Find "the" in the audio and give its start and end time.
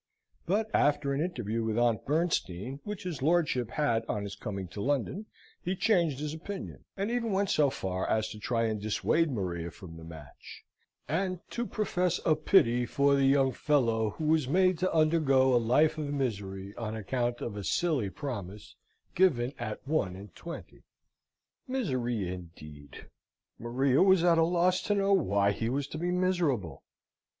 9.97-10.03, 13.13-13.25